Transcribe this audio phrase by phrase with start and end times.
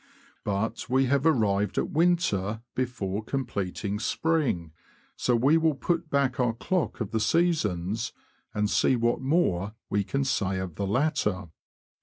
[0.43, 4.71] But we have arrived at winter before completing spring,
[5.15, 8.11] so we will put back our clock of the seasons,
[8.51, 11.49] and see what more we can say of the latter.